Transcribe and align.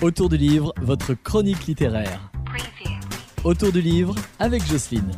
Autour 0.00 0.28
du 0.28 0.36
livre, 0.36 0.72
votre 0.80 1.12
chronique 1.14 1.66
littéraire. 1.66 2.30
Autour 3.42 3.72
du 3.72 3.80
livre 3.80 4.14
avec 4.38 4.64
Jocelyne. 4.64 5.10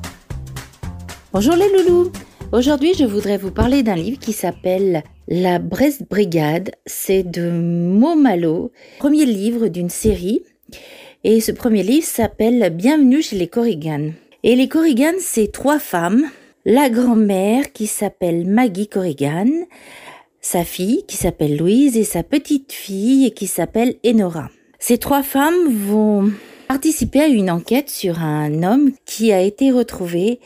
Bonjour 1.35 1.54
les 1.54 1.71
loulous 1.71 2.10
Aujourd'hui, 2.53 2.95
je 2.95 3.04
voudrais 3.04 3.37
vous 3.37 3.51
parler 3.51 3.82
d'un 3.82 3.95
livre 3.95 4.19
qui 4.19 4.32
s'appelle 4.32 5.03
La 5.29 5.58
Brest 5.58 6.04
Brigade. 6.08 6.71
C'est 6.87 7.24
de 7.24 7.51
Momalo, 7.51 8.72
premier 8.98 9.27
livre 9.27 9.69
d'une 9.69 9.90
série. 9.90 10.44
Et 11.24 11.42
ce 11.42 11.53
premier 11.53 11.83
livre 11.83 12.06
s'appelle 12.06 12.74
Bienvenue 12.74 13.21
chez 13.21 13.37
les 13.37 13.49
Corrigan. 13.49 14.12
Et 14.44 14.56
les 14.56 14.69
Corrigan, 14.69 15.12
c'est 15.19 15.53
trois 15.53 15.78
femmes. 15.78 16.24
La 16.65 16.88
grand-mère 16.88 17.74
qui 17.74 17.87
s'appelle 17.87 18.47
Maggie 18.47 18.88
Corrigan, 18.88 19.51
sa 20.41 20.65
fille 20.65 21.05
qui 21.06 21.19
s'appelle 21.19 21.59
Louise 21.59 21.98
et 21.98 22.05
sa 22.05 22.23
petite 22.23 22.73
fille 22.73 23.33
qui 23.33 23.47
s'appelle 23.47 23.97
Enora. 24.06 24.48
Ces 24.83 24.97
trois 24.97 25.23
femmes 25.23 25.69
vont 25.69 26.33
participer 26.66 27.20
à 27.20 27.29
une 27.29 27.51
enquête 27.51 27.91
sur 27.91 28.20
un 28.20 28.62
homme 28.62 28.93
qui 29.05 29.30
a 29.30 29.43
été 29.43 29.70
retrouvé 29.70 30.41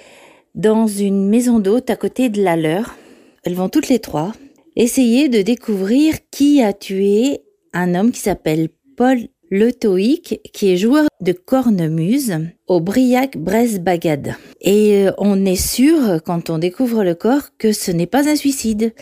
dans 0.56 0.88
une 0.88 1.28
maison 1.28 1.60
d'hôte 1.60 1.88
à 1.88 1.96
côté 1.96 2.28
de 2.28 2.42
la 2.42 2.56
leur. 2.56 2.96
Elles 3.44 3.54
vont 3.54 3.68
toutes 3.68 3.88
les 3.88 4.00
trois 4.00 4.32
essayer 4.74 5.28
de 5.28 5.40
découvrir 5.40 6.16
qui 6.32 6.60
a 6.62 6.72
tué 6.72 7.42
un 7.72 7.94
homme 7.94 8.10
qui 8.10 8.18
s'appelle 8.18 8.70
Paul 8.96 9.18
Le 9.50 9.72
Toic, 9.72 10.40
qui 10.52 10.72
est 10.72 10.76
joueur 10.76 11.06
de 11.20 11.32
cornemuse 11.32 12.36
au 12.66 12.80
Briac 12.80 13.36
Brest 13.36 13.82
Bagad. 13.82 14.34
Et 14.60 15.06
euh, 15.06 15.12
on 15.18 15.46
est 15.46 15.54
sûr, 15.54 16.20
quand 16.24 16.50
on 16.50 16.58
découvre 16.58 17.04
le 17.04 17.14
corps, 17.14 17.56
que 17.56 17.72
ce 17.72 17.92
n'est 17.92 18.08
pas 18.08 18.28
un 18.28 18.36
suicide, 18.36 18.94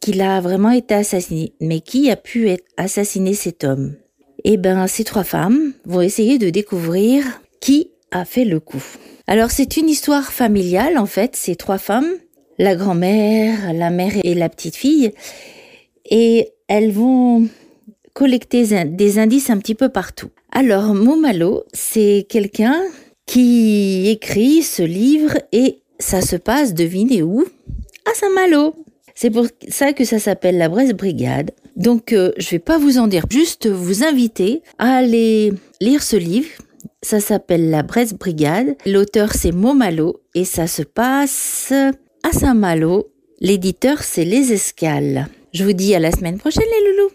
qu'il 0.00 0.22
a 0.22 0.40
vraiment 0.40 0.70
été 0.70 0.94
assassiné. 0.94 1.54
Mais 1.60 1.80
qui 1.80 2.08
a 2.08 2.16
pu 2.16 2.48
être 2.48 2.64
assassiné 2.76 3.34
cet 3.34 3.64
homme? 3.64 3.96
Eh 4.44 4.56
ben, 4.56 4.86
ces 4.86 5.04
trois 5.04 5.24
femmes 5.24 5.72
vont 5.84 6.00
essayer 6.00 6.38
de 6.38 6.50
découvrir 6.50 7.24
qui 7.60 7.90
a 8.10 8.24
fait 8.24 8.44
le 8.44 8.60
coup. 8.60 8.82
Alors, 9.26 9.50
c'est 9.50 9.76
une 9.76 9.88
histoire 9.88 10.32
familiale, 10.32 10.98
en 10.98 11.06
fait, 11.06 11.36
ces 11.36 11.56
trois 11.56 11.78
femmes, 11.78 12.10
la 12.58 12.74
grand-mère, 12.74 13.72
la 13.72 13.90
mère 13.90 14.12
et 14.24 14.34
la 14.34 14.48
petite 14.48 14.76
fille, 14.76 15.12
et 16.04 16.50
elles 16.68 16.90
vont 16.90 17.48
collecter 18.12 18.84
des 18.86 19.18
indices 19.18 19.50
un 19.50 19.58
petit 19.58 19.74
peu 19.74 19.88
partout. 19.88 20.30
Alors, 20.52 20.94
Momalo, 20.94 21.64
c'est 21.72 22.26
quelqu'un 22.28 22.82
qui 23.26 24.08
écrit 24.08 24.62
ce 24.62 24.82
livre 24.82 25.38
et 25.52 25.78
ça 26.00 26.20
se 26.20 26.36
passe, 26.36 26.74
devinez 26.74 27.22
où? 27.22 27.44
À 28.10 28.14
Saint-Malo. 28.14 28.74
C'est 29.14 29.30
pour 29.30 29.46
ça 29.68 29.92
que 29.92 30.04
ça 30.04 30.18
s'appelle 30.18 30.58
la 30.58 30.68
Bresse 30.68 30.92
Brigade. 30.92 31.52
Donc, 31.80 32.12
euh, 32.12 32.30
je 32.36 32.50
vais 32.50 32.58
pas 32.58 32.76
vous 32.76 32.98
en 32.98 33.06
dire, 33.06 33.24
juste 33.30 33.66
vous 33.66 34.04
inviter 34.04 34.62
à 34.78 34.96
aller 34.96 35.54
lire 35.80 36.02
ce 36.02 36.16
livre. 36.16 36.50
Ça 37.00 37.20
s'appelle 37.20 37.70
La 37.70 37.82
Bresse 37.82 38.12
Brigade. 38.12 38.76
L'auteur, 38.84 39.32
c'est 39.32 39.50
Momalo 39.50 40.20
et 40.34 40.44
ça 40.44 40.66
se 40.66 40.82
passe 40.82 41.72
à 42.22 42.32
Saint-Malo. 42.32 43.08
L'éditeur, 43.40 44.02
c'est 44.02 44.26
Les 44.26 44.52
Escales. 44.52 45.26
Je 45.54 45.64
vous 45.64 45.72
dis 45.72 45.94
à 45.94 45.98
la 45.98 46.12
semaine 46.12 46.36
prochaine, 46.36 46.64
les 46.70 46.90
loulous. 46.90 47.10